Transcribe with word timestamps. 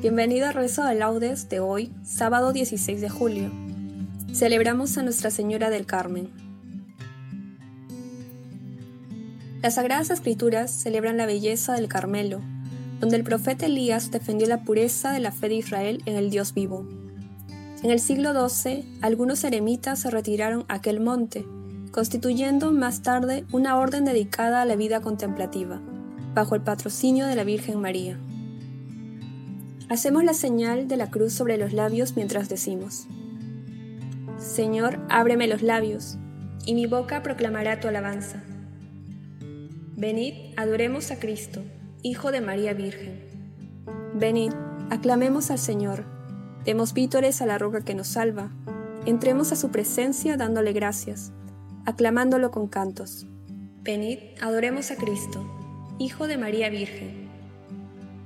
Bienvenido 0.00 0.46
al 0.46 0.54
rezo 0.54 0.84
de 0.84 0.94
laudes 0.94 1.48
de 1.48 1.58
hoy, 1.58 1.92
sábado 2.04 2.52
16 2.52 3.00
de 3.00 3.08
julio. 3.08 3.50
Celebramos 4.32 4.96
a 4.96 5.02
Nuestra 5.02 5.30
Señora 5.30 5.70
del 5.70 5.86
Carmen. 5.86 6.30
Las 9.60 9.74
Sagradas 9.74 10.10
Escrituras 10.10 10.70
celebran 10.70 11.16
la 11.16 11.26
belleza 11.26 11.74
del 11.74 11.88
Carmelo, 11.88 12.40
donde 13.00 13.16
el 13.16 13.24
profeta 13.24 13.66
Elías 13.66 14.12
defendió 14.12 14.46
la 14.46 14.62
pureza 14.62 15.10
de 15.10 15.18
la 15.18 15.32
fe 15.32 15.48
de 15.48 15.56
Israel 15.56 16.02
en 16.06 16.14
el 16.14 16.30
Dios 16.30 16.54
vivo. 16.54 16.86
En 17.82 17.90
el 17.90 17.98
siglo 17.98 18.48
XII, 18.48 18.98
algunos 19.02 19.42
eremitas 19.42 19.98
se 19.98 20.10
retiraron 20.10 20.64
a 20.68 20.74
aquel 20.74 21.00
monte, 21.00 21.44
constituyendo 21.90 22.70
más 22.70 23.02
tarde 23.02 23.44
una 23.50 23.76
orden 23.76 24.04
dedicada 24.04 24.62
a 24.62 24.64
la 24.64 24.76
vida 24.76 25.00
contemplativa, 25.00 25.80
bajo 26.34 26.54
el 26.54 26.60
patrocinio 26.60 27.26
de 27.26 27.34
la 27.34 27.42
Virgen 27.42 27.80
María. 27.80 28.16
Hacemos 29.90 30.22
la 30.22 30.34
señal 30.34 30.86
de 30.86 30.98
la 30.98 31.10
cruz 31.10 31.32
sobre 31.32 31.56
los 31.56 31.72
labios 31.72 32.14
mientras 32.14 32.50
decimos, 32.50 33.06
Señor, 34.36 35.00
ábreme 35.08 35.48
los 35.48 35.62
labios, 35.62 36.18
y 36.66 36.74
mi 36.74 36.84
boca 36.84 37.22
proclamará 37.22 37.80
tu 37.80 37.88
alabanza. 37.88 38.42
Venid, 39.96 40.34
adoremos 40.58 41.10
a 41.10 41.18
Cristo, 41.18 41.62
Hijo 42.02 42.32
de 42.32 42.42
María 42.42 42.74
Virgen. 42.74 43.18
Venid, 44.14 44.52
aclamemos 44.90 45.50
al 45.50 45.58
Señor, 45.58 46.04
demos 46.66 46.92
vítores 46.92 47.40
a 47.40 47.46
la 47.46 47.56
roca 47.56 47.80
que 47.80 47.94
nos 47.94 48.08
salva, 48.08 48.50
entremos 49.06 49.52
a 49.52 49.56
su 49.56 49.70
presencia 49.70 50.36
dándole 50.36 50.74
gracias, 50.74 51.32
aclamándolo 51.86 52.50
con 52.50 52.68
cantos. 52.68 53.26
Venid, 53.82 54.18
adoremos 54.42 54.90
a 54.90 54.96
Cristo, 54.96 55.46
Hijo 55.98 56.26
de 56.26 56.36
María 56.36 56.68
Virgen 56.68 57.27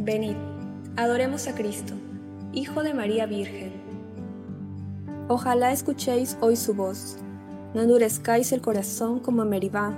Venid, 0.00 0.36
adoremos 0.96 1.48
a 1.48 1.56
Cristo, 1.56 1.92
Hijo 2.52 2.84
de 2.84 2.94
María 2.94 3.26
Virgen. 3.26 3.72
Ojalá 5.26 5.72
escuchéis 5.72 6.36
hoy 6.40 6.54
su 6.54 6.72
voz, 6.72 7.16
no 7.74 7.82
endurezcáis 7.82 8.52
el 8.52 8.60
corazón 8.60 9.18
como 9.18 9.44
Meribá, 9.44 9.92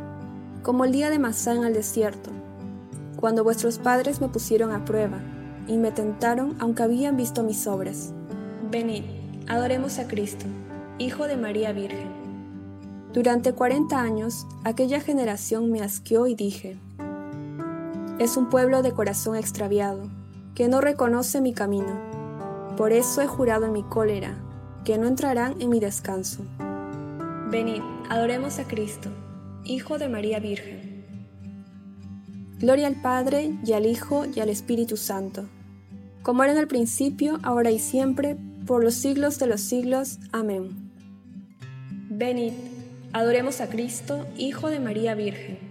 como 0.62 0.86
el 0.86 0.92
día 0.92 1.10
de 1.10 1.18
Masá 1.18 1.54
en 1.54 1.64
el 1.64 1.74
desierto, 1.74 2.30
cuando 3.16 3.44
vuestros 3.44 3.78
padres 3.78 4.22
me 4.22 4.28
pusieron 4.28 4.72
a 4.72 4.86
prueba 4.86 5.18
y 5.68 5.76
me 5.76 5.92
tentaron 5.92 6.56
aunque 6.60 6.82
habían 6.82 7.18
visto 7.18 7.42
mis 7.42 7.66
obras. 7.66 8.14
Venid, 8.70 9.04
adoremos 9.48 9.98
a 9.98 10.08
Cristo, 10.08 10.46
Hijo 10.98 11.26
de 11.26 11.36
María 11.36 11.72
Virgen. 11.72 12.08
Durante 13.12 13.52
cuarenta 13.52 14.00
años 14.00 14.46
aquella 14.64 15.00
generación 15.00 15.70
me 15.70 15.82
asqueó 15.82 16.26
y 16.26 16.34
dije, 16.34 16.78
es 18.20 18.36
un 18.36 18.50
pueblo 18.50 18.82
de 18.82 18.92
corazón 18.92 19.34
extraviado, 19.34 20.02
que 20.54 20.68
no 20.68 20.82
reconoce 20.82 21.40
mi 21.40 21.54
camino. 21.54 21.98
Por 22.76 22.92
eso 22.92 23.22
he 23.22 23.26
jurado 23.26 23.64
en 23.64 23.72
mi 23.72 23.82
cólera, 23.82 24.36
que 24.84 24.98
no 24.98 25.08
entrarán 25.08 25.58
en 25.58 25.70
mi 25.70 25.80
descanso. 25.80 26.44
Venid, 27.50 27.80
adoremos 28.10 28.58
a 28.58 28.64
Cristo, 28.64 29.08
Hijo 29.64 29.96
de 29.96 30.10
María 30.10 30.38
Virgen. 30.38 31.06
Gloria 32.58 32.88
al 32.88 33.00
Padre, 33.00 33.54
y 33.64 33.72
al 33.72 33.86
Hijo, 33.86 34.26
y 34.26 34.40
al 34.40 34.50
Espíritu 34.50 34.98
Santo, 34.98 35.46
como 36.22 36.42
era 36.44 36.52
en 36.52 36.58
el 36.58 36.68
principio, 36.68 37.38
ahora 37.42 37.70
y 37.70 37.78
siempre, 37.78 38.36
por 38.66 38.84
los 38.84 38.92
siglos 38.92 39.38
de 39.38 39.46
los 39.46 39.62
siglos. 39.62 40.18
Amén. 40.30 40.90
Venid, 42.10 42.52
adoremos 43.14 43.62
a 43.62 43.70
Cristo, 43.70 44.26
Hijo 44.36 44.68
de 44.68 44.78
María 44.78 45.14
Virgen. 45.14 45.69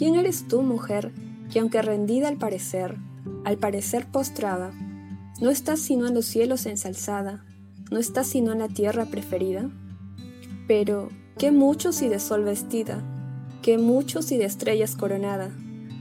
¿Quién 0.00 0.14
eres 0.14 0.48
tú, 0.48 0.62
mujer, 0.62 1.12
que 1.52 1.58
aunque 1.60 1.82
rendida 1.82 2.28
al 2.28 2.38
parecer, 2.38 2.96
al 3.44 3.58
parecer 3.58 4.06
postrada, 4.10 4.72
no 5.42 5.50
estás 5.50 5.78
sino 5.78 6.06
en 6.06 6.14
los 6.14 6.24
cielos 6.24 6.64
ensalzada, 6.64 7.44
no 7.90 7.98
estás 7.98 8.26
sino 8.26 8.52
en 8.52 8.60
la 8.60 8.68
tierra 8.68 9.04
preferida? 9.04 9.70
Pero, 10.66 11.10
qué 11.36 11.52
muchos 11.52 12.00
y 12.00 12.08
de 12.08 12.18
sol 12.18 12.44
vestida, 12.44 13.02
qué 13.60 13.76
muchos 13.76 14.32
y 14.32 14.38
de 14.38 14.46
estrellas 14.46 14.96
coronada, 14.96 15.50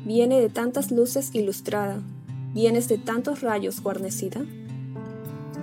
viene 0.06 0.40
de 0.40 0.48
tantas 0.48 0.92
luces 0.92 1.32
ilustrada, 1.36 2.02
vienes 2.54 2.88
de 2.88 3.00
tantos 3.00 3.42
rayos 3.42 3.84
guarnecida? 3.84 4.46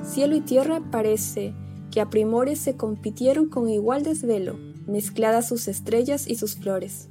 Cielo 0.05 0.37
y 0.37 0.43
tierra 0.43 0.83
parece 0.91 1.55
que 1.91 2.03
a 2.03 2.11
primores 2.11 2.59
se 2.59 2.77
compitieron 2.77 3.49
con 3.49 3.71
igual 3.71 4.03
desvelo, 4.03 4.59
mezcladas 4.87 5.49
sus 5.49 5.69
estrellas 5.69 6.29
y 6.29 6.35
sus 6.35 6.57
flores 6.57 7.09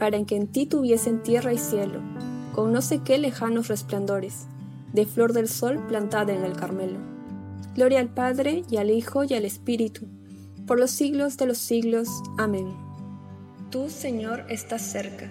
para 0.00 0.24
que 0.24 0.34
en 0.34 0.48
ti 0.48 0.64
tuviesen 0.66 1.22
tierra 1.22 1.52
y 1.52 1.58
cielo, 1.58 2.00
con 2.54 2.72
no 2.72 2.80
sé 2.80 3.00
qué 3.00 3.18
lejanos 3.18 3.68
resplandores, 3.68 4.46
de 4.94 5.04
flor 5.06 5.34
del 5.34 5.46
sol 5.46 5.78
plantada 5.86 6.32
en 6.32 6.42
el 6.42 6.56
Carmelo. 6.56 6.98
Gloria 7.74 8.00
al 8.00 8.08
Padre 8.08 8.64
y 8.68 8.78
al 8.78 8.90
Hijo 8.90 9.24
y 9.24 9.34
al 9.34 9.44
Espíritu, 9.44 10.06
por 10.66 10.80
los 10.80 10.90
siglos 10.90 11.36
de 11.36 11.46
los 11.46 11.58
siglos. 11.58 12.08
Amén. 12.38 12.74
Tú, 13.70 13.90
Señor, 13.90 14.46
estás 14.48 14.82
cerca, 14.82 15.30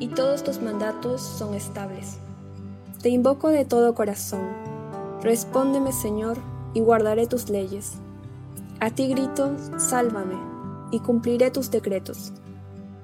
y 0.00 0.08
todos 0.08 0.42
tus 0.42 0.62
mandatos 0.62 1.20
son 1.20 1.54
estables. 1.54 2.16
Te 3.02 3.10
invoco 3.10 3.50
de 3.50 3.66
todo 3.66 3.94
corazón. 3.94 4.40
Respóndeme, 5.22 5.92
Señor, 5.92 6.38
y 6.72 6.80
guardaré 6.80 7.26
tus 7.26 7.50
leyes. 7.50 7.92
A 8.80 8.90
ti 8.90 9.08
grito, 9.08 9.54
sálvame, 9.78 10.36
y 10.90 11.00
cumpliré 11.00 11.50
tus 11.50 11.70
decretos. 11.70 12.32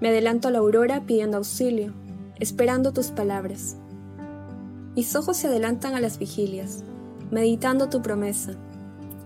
Me 0.03 0.09
adelanto 0.09 0.49
a 0.49 0.51
la 0.51 0.59
aurora 0.59 1.07
pidiendo 1.07 1.37
auxilio, 1.37 1.93
esperando 2.41 2.93
tus 2.93 3.13
palabras. 3.13 3.77
Mis 4.97 5.15
ojos 5.15 5.37
se 5.37 5.47
adelantan 5.47 5.95
a 5.95 6.01
las 6.01 6.19
vigilias, 6.19 6.83
meditando 7.31 7.89
tu 7.89 8.03
promesa. 8.03 8.55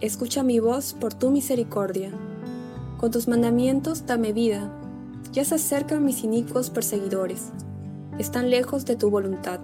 Escucha 0.02 0.43
mi 0.43 0.58
voz 0.61 0.93
por 0.93 1.14
tu 1.14 1.31
misericordia. 1.31 2.11
Con 2.99 3.11
tus 3.11 3.26
mandamientos 3.26 4.05
dame 4.05 4.34
vida. 4.34 4.70
Ya 5.32 5.46
se 5.46 5.55
acercan 5.55 6.05
mis 6.05 6.23
inicuos 6.25 6.69
perseguidores. 6.69 7.52
Están 8.19 8.50
lejos 8.50 8.84
de 8.84 8.96
tu 8.96 9.08
voluntad. 9.08 9.61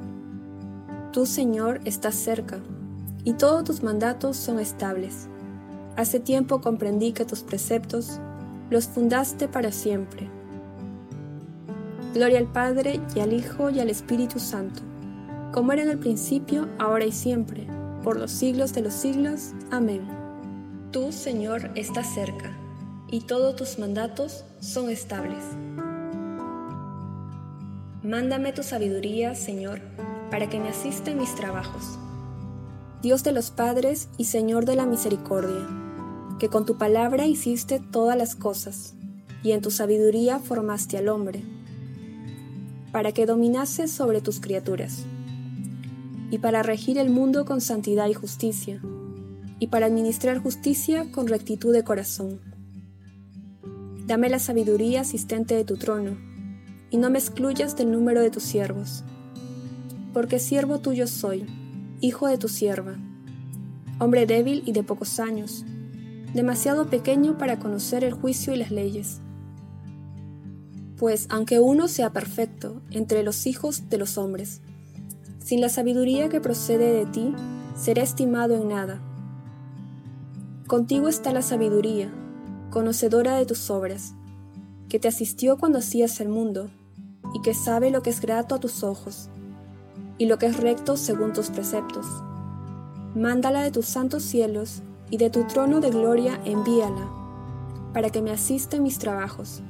Tú, 1.13 1.27
Señor, 1.27 1.83
estás 1.85 2.15
cerca, 2.15 2.59
y 3.23 3.35
todos 3.35 3.65
tus 3.65 3.83
mandatos 3.83 4.39
son 4.39 4.59
estables. 4.59 5.29
Hace 5.95 6.21
tiempo 6.21 6.63
comprendí 6.63 7.13
que 7.13 7.27
tus 7.27 7.43
preceptos 7.43 8.19
los 8.71 8.87
fundaste 8.87 9.47
para 9.47 9.73
siempre. 9.73 10.31
Gloria 12.15 12.41
al 12.41 12.53
Padre 12.53 13.01
y 13.15 13.21
al 13.21 13.33
Hijo 13.33 13.71
y 13.71 13.81
al 13.81 13.89
Espíritu 13.89 14.39
Santo, 14.39 14.83
como 15.51 15.73
era 15.73 15.83
en 15.83 15.89
el 15.89 15.99
principio, 15.99 16.69
ahora 16.79 17.07
y 17.07 17.13
siempre, 17.13 17.67
por 18.05 18.19
los 18.19 18.31
siglos 18.31 18.75
de 18.75 18.83
los 18.83 18.93
siglos. 18.93 19.53
Amén. 19.71 20.07
Tú, 20.91 21.11
Señor, 21.11 21.71
estás 21.75 22.13
cerca, 22.13 22.55
y 23.11 23.23
todos 23.23 23.57
tus 23.57 23.79
mandatos 23.79 24.45
son 24.61 24.91
estables. 24.91 25.43
Mándame 28.03 28.53
tu 28.53 28.63
sabiduría, 28.63 29.35
Señor, 29.35 29.81
para 30.31 30.51
que 30.51 30.61
me 30.61 30.69
asista 30.69 31.13
en 31.13 31.19
mis 31.19 31.35
trabajos. 31.35 31.99
Dios 33.01 33.25
de 33.25 33.33
los 33.33 33.51
padres 33.51 34.11
y 34.19 34.27
Señor 34.27 34.67
de 34.67 34.77
la 34.77 34.85
misericordia, 34.85 35.67
que 36.39 36.51
con 36.51 36.67
tu 36.67 36.77
palabra 36.77 37.25
hiciste 37.25 37.81
todas 37.81 38.19
las 38.19 38.35
cosas, 38.35 38.93
y 39.43 39.53
en 39.53 39.63
tu 39.63 39.71
sabiduría 39.71 40.41
formaste 40.41 40.99
al 40.99 41.09
hombre 41.09 41.43
para 42.93 43.13
que 43.13 43.25
dominase 43.27 43.89
sobre 43.89 44.21
tus 44.21 44.39
criaturas, 44.39 45.05
y 46.31 46.39
para 46.39 46.63
regir 46.63 46.99
el 46.99 47.11
mundo 47.11 47.47
con 47.47 47.61
santidad 47.61 48.09
y 48.09 48.15
justicia, 48.15 48.81
y 49.59 49.69
para 49.69 49.87
administrar 49.87 50.39
justicia 50.39 51.11
con 51.11 51.27
rectitud 51.27 51.73
de 51.73 51.85
corazón. 51.85 52.41
Dame 54.07 54.29
la 54.29 54.39
sabiduría 54.39 55.01
asistente 55.01 55.55
de 55.55 55.65
tu 55.65 55.79
trono, 55.79 56.19
y 56.91 56.99
no 56.99 57.09
me 57.09 57.19
excluyas 57.19 57.77
del 57.77 57.91
número 57.91 58.21
de 58.21 58.31
tus 58.31 58.43
siervos, 58.43 59.05
porque 60.13 60.39
siervo 60.39 60.81
tuyo 60.81 61.07
soy, 61.07 61.47
hijo 62.03 62.29
de 62.29 62.37
tu 62.37 62.49
sierva, 62.49 62.99
hombre 63.99 64.27
débil 64.27 64.63
y 64.67 64.73
de 64.73 64.83
pocos 64.83 65.19
años, 65.19 65.65
demasiado 66.35 66.91
pequeño 66.91 67.39
para 67.39 67.59
conocer 67.59 68.05
el 68.05 68.13
juicio 68.13 68.53
y 68.53 68.59
las 68.59 68.71
leyes 68.71 69.23
pues 71.03 71.27
aunque 71.31 71.59
uno 71.59 71.89
sea 71.89 72.13
perfecto 72.13 72.81
entre 72.93 73.25
los 73.25 73.49
hijos 73.49 73.91
de 73.91 73.99
los 73.99 74.19
hombres, 74.19 74.61
sin 75.43 75.61
la 75.61 75.69
sabiduría 75.69 76.29
que 76.29 76.41
procede 76.41 76.93
de 76.93 77.07
ti, 77.07 77.35
será 77.75 78.05
estimado 78.05 78.55
en 78.55 78.69
nada. 78.69 79.03
Contigo 80.69 81.09
está 81.09 81.33
la 81.33 81.43
sabiduría, 81.43 82.09
conocedora 82.71 83.35
de 83.35 83.47
tus 83.47 83.69
obras, 83.69 84.15
que 84.89 85.01
te 85.01 85.09
asistió 85.09 85.59
cuando 85.59 85.81
hacías 85.81 86.21
el 86.21 86.29
mundo, 86.29 86.71
y 87.35 87.43
que 87.43 87.53
sabe 87.53 87.91
lo 87.91 88.05
que 88.05 88.11
es 88.11 88.21
grato 88.21 88.55
a 88.55 88.61
tus 88.61 88.85
ojos, 88.85 89.29
y 90.19 90.27
lo 90.27 90.39
que 90.39 90.47
es 90.47 90.57
recto 90.57 90.97
según 90.97 91.33
tus 91.33 91.51
preceptos. 91.51 92.07
Mándala 93.17 93.63
de 93.63 93.73
tus 93.73 93.87
santos 93.87 94.23
cielos, 94.23 94.83
y 95.11 95.17
de 95.17 95.31
tu 95.31 95.49
trono 95.49 95.81
de 95.81 95.91
gloria 95.91 96.41
envíala, 96.45 97.11
para 97.93 98.11
que 98.11 98.23
me 98.23 98.31
asista 98.31 98.77
en 98.77 98.85
mis 98.85 99.01
trabajos 99.01 99.65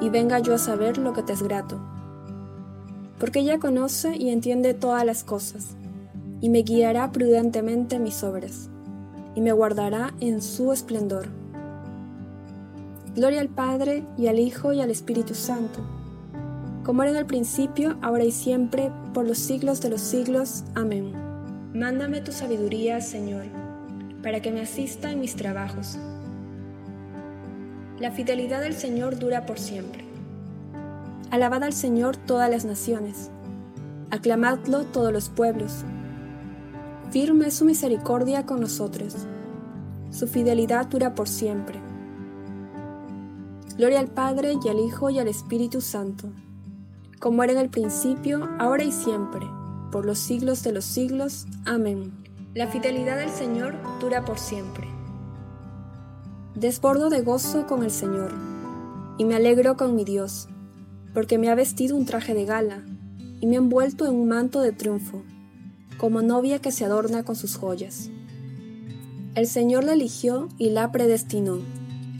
y 0.00 0.10
venga 0.10 0.38
yo 0.40 0.54
a 0.54 0.58
saber 0.58 0.98
lo 0.98 1.12
que 1.12 1.22
te 1.22 1.32
es 1.32 1.42
grato. 1.42 1.78
Porque 3.18 3.40
ella 3.40 3.58
conoce 3.58 4.16
y 4.16 4.30
entiende 4.30 4.74
todas 4.74 5.04
las 5.04 5.24
cosas, 5.24 5.76
y 6.40 6.48
me 6.48 6.62
guiará 6.62 7.12
prudentemente 7.12 7.96
en 7.96 8.02
mis 8.02 8.24
obras, 8.24 8.68
y 9.34 9.40
me 9.40 9.52
guardará 9.52 10.12
en 10.20 10.42
su 10.42 10.72
esplendor. 10.72 11.28
Gloria 13.14 13.40
al 13.40 13.48
Padre, 13.48 14.04
y 14.18 14.26
al 14.26 14.38
Hijo, 14.38 14.72
y 14.72 14.80
al 14.80 14.90
Espíritu 14.90 15.34
Santo, 15.34 15.80
como 16.84 17.02
era 17.02 17.12
en 17.12 17.18
el 17.18 17.26
principio, 17.26 17.96
ahora 18.02 18.24
y 18.24 18.32
siempre, 18.32 18.90
por 19.14 19.26
los 19.26 19.38
siglos 19.38 19.80
de 19.80 19.90
los 19.90 20.00
siglos. 20.00 20.64
Amén. 20.74 21.12
Mándame 21.74 22.20
tu 22.20 22.32
sabiduría, 22.32 23.00
Señor, 23.00 23.44
para 24.20 24.42
que 24.42 24.50
me 24.50 24.62
asista 24.62 25.12
en 25.12 25.20
mis 25.20 25.36
trabajos 25.36 25.96
la 28.02 28.10
fidelidad 28.10 28.60
del 28.60 28.74
Señor 28.74 29.16
dura 29.16 29.46
por 29.46 29.60
siempre. 29.60 30.04
Alabad 31.30 31.62
al 31.62 31.72
Señor 31.72 32.16
todas 32.16 32.50
las 32.50 32.64
naciones. 32.64 33.30
Aclamadlo 34.10 34.82
todos 34.86 35.12
los 35.12 35.28
pueblos. 35.28 35.84
Firme 37.12 37.46
es 37.46 37.54
su 37.54 37.64
misericordia 37.64 38.44
con 38.44 38.60
nosotros. 38.60 39.14
Su 40.10 40.26
fidelidad 40.26 40.86
dura 40.86 41.14
por 41.14 41.28
siempre. 41.28 41.78
Gloria 43.76 44.00
al 44.00 44.08
Padre 44.08 44.54
y 44.62 44.68
al 44.68 44.80
Hijo 44.80 45.08
y 45.08 45.20
al 45.20 45.28
Espíritu 45.28 45.80
Santo, 45.80 46.28
como 47.20 47.44
era 47.44 47.52
en 47.52 47.60
el 47.60 47.70
principio, 47.70 48.50
ahora 48.58 48.82
y 48.82 48.90
siempre, 48.90 49.46
por 49.92 50.04
los 50.04 50.18
siglos 50.18 50.64
de 50.64 50.72
los 50.72 50.84
siglos. 50.84 51.46
Amén. 51.66 52.12
La 52.52 52.66
fidelidad 52.66 53.16
del 53.16 53.30
Señor 53.30 53.76
dura 54.00 54.24
por 54.24 54.40
siempre. 54.40 54.88
Desbordo 56.62 57.10
de 57.10 57.22
gozo 57.22 57.66
con 57.66 57.82
el 57.82 57.90
Señor, 57.90 58.32
y 59.18 59.24
me 59.24 59.34
alegro 59.34 59.76
con 59.76 59.96
mi 59.96 60.04
Dios, 60.04 60.46
porque 61.12 61.36
me 61.36 61.48
ha 61.48 61.56
vestido 61.56 61.96
un 61.96 62.06
traje 62.06 62.34
de 62.34 62.44
gala, 62.44 62.84
y 63.40 63.48
me 63.48 63.56
ha 63.56 63.58
envuelto 63.58 64.06
en 64.06 64.14
un 64.14 64.28
manto 64.28 64.60
de 64.60 64.70
triunfo, 64.70 65.24
como 65.98 66.22
novia 66.22 66.60
que 66.60 66.70
se 66.70 66.84
adorna 66.84 67.24
con 67.24 67.34
sus 67.34 67.56
joyas. 67.56 68.10
El 69.34 69.48
Señor 69.48 69.82
la 69.82 69.94
eligió 69.94 70.48
y 70.56 70.70
la 70.70 70.92
predestinó. 70.92 71.58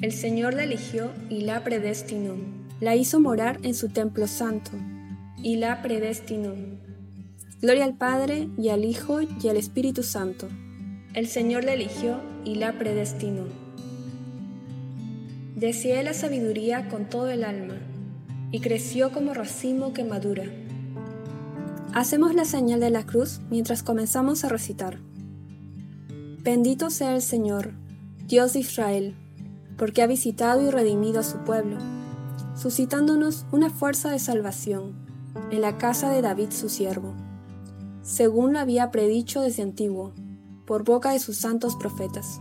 El 0.00 0.10
Señor 0.10 0.54
la 0.54 0.64
eligió 0.64 1.12
y 1.30 1.42
la 1.42 1.62
predestinó. 1.62 2.34
La 2.80 2.96
hizo 2.96 3.20
morar 3.20 3.60
en 3.62 3.74
su 3.74 3.90
templo 3.90 4.26
santo, 4.26 4.72
y 5.36 5.54
la 5.54 5.82
predestinó. 5.82 6.54
Gloria 7.60 7.84
al 7.84 7.96
Padre, 7.96 8.48
y 8.58 8.70
al 8.70 8.84
Hijo, 8.84 9.20
y 9.22 9.48
al 9.48 9.56
Espíritu 9.56 10.02
Santo. 10.02 10.48
El 11.14 11.28
Señor 11.28 11.62
la 11.62 11.74
eligió 11.74 12.16
y 12.44 12.56
la 12.56 12.76
predestinó. 12.76 13.61
Deseé 15.62 16.02
la 16.02 16.12
sabiduría 16.12 16.88
con 16.88 17.08
todo 17.08 17.30
el 17.30 17.44
alma, 17.44 17.76
y 18.50 18.58
creció 18.58 19.12
como 19.12 19.32
racimo 19.32 19.92
que 19.92 20.02
madura. 20.02 20.42
Hacemos 21.94 22.34
la 22.34 22.44
señal 22.44 22.80
de 22.80 22.90
la 22.90 23.06
cruz 23.06 23.40
mientras 23.48 23.84
comenzamos 23.84 24.42
a 24.42 24.48
recitar. 24.48 24.98
Bendito 26.40 26.90
sea 26.90 27.14
el 27.14 27.22
Señor, 27.22 27.74
Dios 28.26 28.54
de 28.54 28.58
Israel, 28.58 29.14
porque 29.78 30.02
ha 30.02 30.08
visitado 30.08 30.66
y 30.66 30.70
redimido 30.70 31.20
a 31.20 31.22
su 31.22 31.38
pueblo, 31.44 31.78
suscitándonos 32.56 33.46
una 33.52 33.70
fuerza 33.70 34.10
de 34.10 34.18
salvación 34.18 34.96
en 35.52 35.60
la 35.60 35.78
casa 35.78 36.10
de 36.10 36.22
David 36.22 36.50
su 36.50 36.68
siervo, 36.68 37.14
según 38.02 38.54
lo 38.54 38.58
había 38.58 38.90
predicho 38.90 39.40
desde 39.40 39.62
antiguo, 39.62 40.12
por 40.66 40.82
boca 40.82 41.12
de 41.12 41.20
sus 41.20 41.36
santos 41.36 41.76
profetas 41.76 42.40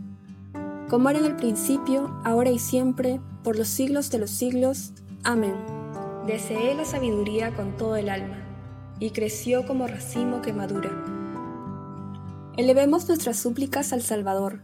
como 0.91 1.09
era 1.09 1.19
en 1.19 1.25
el 1.25 1.37
principio, 1.37 2.13
ahora 2.25 2.51
y 2.51 2.59
siempre, 2.59 3.21
por 3.45 3.57
los 3.57 3.69
siglos 3.69 4.11
de 4.11 4.17
los 4.17 4.29
siglos. 4.29 4.91
Amén. 5.23 5.55
Deseé 6.27 6.75
la 6.75 6.83
sabiduría 6.83 7.55
con 7.55 7.77
todo 7.77 7.95
el 7.95 8.09
alma, 8.09 8.43
y 8.99 9.11
creció 9.11 9.65
como 9.65 9.87
racimo 9.87 10.41
que 10.41 10.51
madura. 10.51 10.91
Elevemos 12.57 13.07
nuestras 13.07 13.37
súplicas 13.37 13.93
al 13.93 14.01
Salvador, 14.01 14.63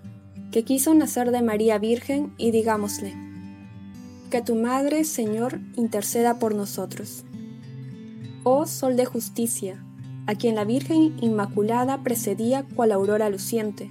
que 0.51 0.65
quiso 0.65 0.93
nacer 0.93 1.31
de 1.31 1.41
María 1.41 1.77
Virgen, 1.77 2.33
y 2.37 2.51
digámosle, 2.51 3.15
que 4.29 4.41
tu 4.41 4.55
Madre, 4.55 5.05
Señor, 5.05 5.61
interceda 5.77 6.39
por 6.39 6.55
nosotros. 6.55 7.23
Oh 8.43 8.65
Sol 8.65 8.97
de 8.97 9.05
Justicia, 9.05 9.81
a 10.25 10.35
quien 10.35 10.55
la 10.55 10.65
Virgen 10.65 11.15
Inmaculada 11.21 12.03
precedía 12.03 12.65
cual 12.75 12.91
aurora 12.91 13.29
luciente, 13.29 13.89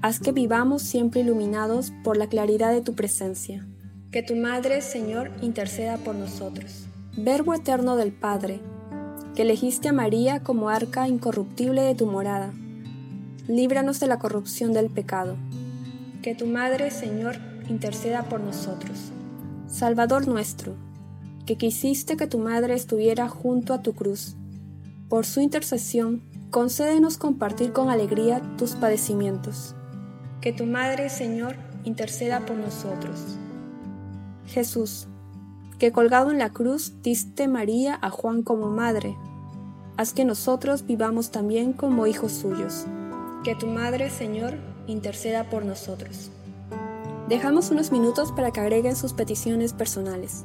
haz 0.00 0.20
que 0.20 0.32
vivamos 0.32 0.82
siempre 0.82 1.22
iluminados 1.22 1.92
por 2.04 2.16
la 2.16 2.28
claridad 2.28 2.72
de 2.72 2.80
tu 2.80 2.94
presencia. 2.94 3.66
Que 4.10 4.22
tu 4.22 4.36
Madre, 4.36 4.80
Señor, 4.80 5.30
interceda 5.42 5.98
por 5.98 6.14
nosotros. 6.14 6.86
Verbo 7.16 7.52
eterno 7.52 7.96
del 7.96 8.12
Padre, 8.12 8.60
que 9.34 9.42
elegiste 9.42 9.88
a 9.88 9.92
María 9.92 10.42
como 10.42 10.68
arca 10.68 11.08
incorruptible 11.08 11.82
de 11.82 11.94
tu 11.94 12.06
morada, 12.06 12.52
líbranos 13.48 13.98
de 13.98 14.06
la 14.06 14.18
corrupción 14.18 14.72
del 14.72 14.88
pecado. 14.88 15.36
Que 16.22 16.34
tu 16.34 16.46
Madre, 16.46 16.90
Señor, 16.90 17.36
interceda 17.68 18.24
por 18.24 18.40
nosotros. 18.40 19.12
Salvador 19.66 20.28
nuestro, 20.28 20.74
que 21.44 21.56
quisiste 21.56 22.16
que 22.16 22.26
tu 22.26 22.38
Madre 22.38 22.74
estuviera 22.74 23.28
junto 23.28 23.74
a 23.74 23.82
tu 23.82 23.94
cruz. 23.94 24.36
Por 25.08 25.26
su 25.26 25.40
intercesión, 25.40 26.22
concédenos 26.50 27.18
compartir 27.18 27.72
con 27.72 27.90
alegría 27.90 28.42
tus 28.56 28.72
padecimientos. 28.72 29.74
Que 30.40 30.52
tu 30.52 30.66
Madre, 30.66 31.08
Señor, 31.10 31.56
interceda 31.84 32.46
por 32.46 32.56
nosotros. 32.56 33.36
Jesús, 34.46 35.08
que 35.78 35.90
colgado 35.90 36.30
en 36.30 36.38
la 36.38 36.50
cruz 36.50 36.94
diste 37.02 37.48
María 37.48 37.98
a 38.00 38.10
Juan 38.10 38.42
como 38.42 38.70
madre, 38.70 39.16
haz 39.96 40.12
que 40.12 40.24
nosotros 40.24 40.86
vivamos 40.86 41.30
también 41.30 41.72
como 41.72 42.06
hijos 42.06 42.32
suyos. 42.32 42.86
Que 43.42 43.54
tu 43.56 43.66
Madre, 43.66 44.10
Señor, 44.10 44.54
interceda 44.86 45.50
por 45.50 45.64
nosotros. 45.64 46.30
Dejamos 47.28 47.70
unos 47.70 47.92
minutos 47.92 48.32
para 48.32 48.52
que 48.52 48.60
agreguen 48.60 48.96
sus 48.96 49.12
peticiones 49.12 49.72
personales. 49.72 50.44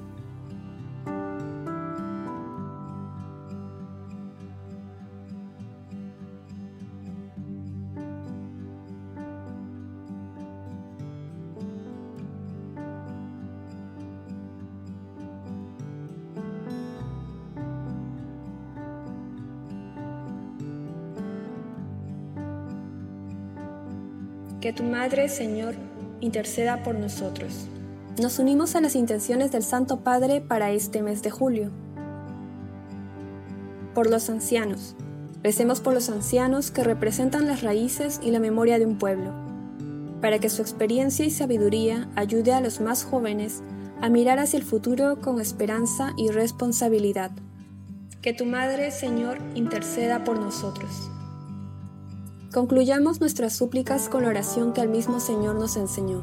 Que 24.64 24.72
tu 24.72 24.84
Madre, 24.84 25.28
Señor, 25.28 25.76
interceda 26.22 26.84
por 26.84 26.96
nosotros. 26.96 27.68
Nos 28.22 28.40
unimos 28.40 28.78
a 28.78 28.80
las 28.80 28.96
intenciones 28.96 29.52
del 29.52 29.62
Santo 29.62 30.06
Padre 30.06 30.40
para 30.40 30.72
este 30.72 31.02
mes 31.02 31.22
de 31.22 31.32
julio. 31.32 31.70
Por 33.94 34.10
los 34.10 34.30
ancianos. 34.30 34.96
Recemos 35.44 35.82
por 35.82 35.94
los 35.94 36.10
ancianos 36.10 36.72
que 36.72 36.86
representan 36.86 37.46
las 37.46 37.62
raíces 37.62 38.22
y 38.24 38.32
la 38.32 38.40
memoria 38.40 38.80
de 38.80 38.86
un 38.86 38.98
pueblo, 38.98 39.34
para 40.22 40.40
que 40.40 40.48
su 40.48 40.62
experiencia 40.62 41.26
y 41.26 41.30
sabiduría 41.30 42.08
ayude 42.16 42.54
a 42.54 42.62
los 42.62 42.80
más 42.80 43.04
jóvenes 43.04 43.62
a 44.00 44.08
mirar 44.08 44.40
hacia 44.40 44.60
el 44.60 44.64
futuro 44.64 45.20
con 45.20 45.42
esperanza 45.42 46.14
y 46.16 46.30
responsabilidad. 46.30 47.32
Que 48.22 48.32
tu 48.32 48.46
Madre, 48.46 48.92
Señor, 48.92 49.40
interceda 49.56 50.24
por 50.24 50.40
nosotros. 50.40 51.10
Concluyamos 52.54 53.20
nuestras 53.20 53.54
súplicas 53.54 54.10
con 54.10 54.22
la 54.22 54.30
oración 54.30 54.74
que 54.74 54.82
el 54.82 54.88
mismo 54.88 55.20
Señor 55.20 55.56
nos 55.56 55.76
enseñó. 55.76 56.22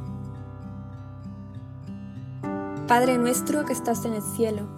Padre 2.86 3.18
nuestro 3.18 3.64
que 3.64 3.72
estás 3.72 4.04
en 4.04 4.14
el 4.14 4.22
cielo, 4.22 4.68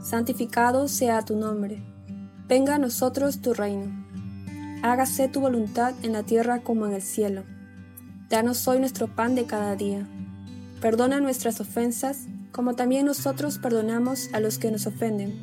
santificado 0.00 0.86
sea 0.86 1.24
tu 1.24 1.34
nombre. 1.34 1.82
Venga 2.46 2.76
a 2.76 2.78
nosotros 2.78 3.40
tu 3.40 3.54
reino. 3.54 4.06
Hágase 4.84 5.26
tu 5.26 5.40
voluntad 5.40 5.94
en 6.04 6.12
la 6.12 6.22
tierra 6.22 6.60
como 6.60 6.86
en 6.86 6.92
el 6.92 7.02
cielo. 7.02 7.42
Danos 8.28 8.68
hoy 8.68 8.78
nuestro 8.78 9.08
pan 9.08 9.34
de 9.34 9.46
cada 9.46 9.74
día. 9.74 10.06
Perdona 10.80 11.18
nuestras 11.18 11.60
ofensas, 11.60 12.28
como 12.52 12.76
también 12.76 13.04
nosotros 13.04 13.58
perdonamos 13.58 14.30
a 14.32 14.38
los 14.38 14.58
que 14.58 14.70
nos 14.70 14.86
ofenden. 14.86 15.40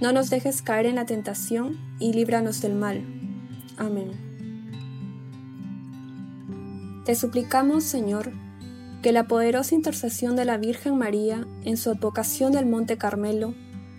No 0.00 0.12
nos 0.12 0.30
dejes 0.30 0.62
caer 0.62 0.86
en 0.86 0.94
la 0.94 1.06
tentación 1.06 1.76
y 1.98 2.12
líbranos 2.12 2.60
del 2.60 2.76
mal. 2.76 3.04
Amén. 3.76 4.25
Te 7.06 7.14
suplicamos, 7.14 7.84
Señor, 7.84 8.32
que 9.00 9.12
la 9.12 9.28
poderosa 9.28 9.76
intercesión 9.76 10.34
de 10.34 10.44
la 10.44 10.56
Virgen 10.56 10.98
María 10.98 11.46
en 11.62 11.76
su 11.76 11.90
advocación 11.90 12.50
del 12.50 12.66
Monte 12.66 12.98
Carmelo 12.98 13.54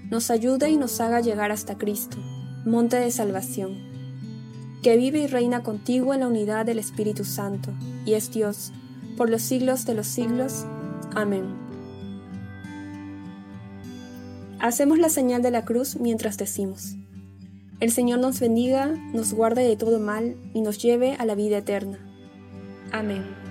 nos 0.10 0.30
ayude 0.30 0.70
y 0.70 0.76
nos 0.76 1.00
haga 1.00 1.22
llegar 1.22 1.54
hasta 1.54 1.78
Cristo, 1.78 2.18
Monte 2.66 2.98
de 2.98 3.10
Salvación, 3.12 3.78
que 4.84 4.98
vive 4.98 5.20
y 5.20 5.28
reina 5.28 5.64
contigo 5.64 6.14
en 6.14 6.20
la 6.20 6.28
unidad 6.28 6.66
del 6.66 6.80
Espíritu 6.80 7.24
Santo, 7.24 7.72
y 8.06 8.16
es 8.16 8.30
Dios, 8.30 8.74
por 9.16 9.30
los 9.30 9.42
siglos 9.42 9.86
de 9.86 9.94
los 9.94 10.08
siglos. 10.08 10.66
Amén. 11.16 11.46
Hacemos 14.60 15.00
la 15.00 15.08
señal 15.08 15.42
de 15.42 15.52
la 15.52 15.64
cruz 15.64 15.96
mientras 15.96 16.38
decimos, 16.38 16.98
El 17.80 17.94
Señor 17.94 18.20
nos 18.20 18.42
bendiga, 18.42 18.88
nos 19.14 19.32
guarde 19.32 19.66
de 19.66 19.78
todo 19.78 19.98
mal 19.98 20.36
y 20.54 20.60
nos 20.60 20.78
lleve 20.78 21.14
a 21.14 21.24
la 21.24 21.36
vida 21.36 21.60
eterna. 21.60 22.07
Amém. 22.92 23.47